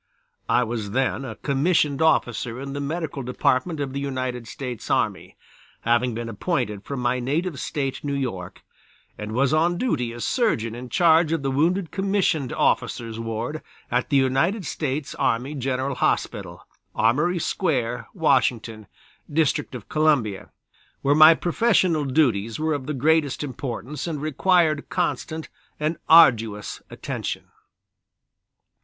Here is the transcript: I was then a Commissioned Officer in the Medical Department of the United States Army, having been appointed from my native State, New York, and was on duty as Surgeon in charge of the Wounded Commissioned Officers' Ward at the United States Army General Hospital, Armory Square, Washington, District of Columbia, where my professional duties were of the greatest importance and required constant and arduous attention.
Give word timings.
I 0.49 0.63
was 0.63 0.93
then 0.97 1.23
a 1.23 1.35
Commissioned 1.35 2.01
Officer 2.01 2.59
in 2.59 2.73
the 2.73 2.79
Medical 2.79 3.21
Department 3.21 3.79
of 3.79 3.93
the 3.93 3.99
United 3.99 4.47
States 4.47 4.89
Army, 4.89 5.37
having 5.81 6.15
been 6.15 6.27
appointed 6.27 6.83
from 6.83 6.99
my 6.99 7.19
native 7.19 7.59
State, 7.59 8.03
New 8.03 8.15
York, 8.15 8.63
and 9.15 9.31
was 9.31 9.53
on 9.53 9.77
duty 9.77 10.11
as 10.11 10.25
Surgeon 10.25 10.73
in 10.73 10.89
charge 10.89 11.31
of 11.31 11.43
the 11.43 11.51
Wounded 11.51 11.91
Commissioned 11.91 12.51
Officers' 12.51 13.19
Ward 13.19 13.61
at 13.91 14.09
the 14.09 14.17
United 14.17 14.65
States 14.65 15.13
Army 15.19 15.53
General 15.53 15.93
Hospital, 15.93 16.65
Armory 16.95 17.37
Square, 17.37 18.07
Washington, 18.15 18.87
District 19.31 19.75
of 19.75 19.87
Columbia, 19.87 20.49
where 21.03 21.13
my 21.13 21.35
professional 21.35 22.05
duties 22.05 22.59
were 22.59 22.73
of 22.73 22.87
the 22.87 22.95
greatest 22.95 23.43
importance 23.43 24.07
and 24.07 24.19
required 24.19 24.89
constant 24.89 25.47
and 25.79 25.97
arduous 26.09 26.81
attention. 26.89 27.49